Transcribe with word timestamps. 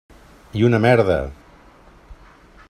I 0.59 0.63
una 0.69 0.79
merda! 0.85 1.19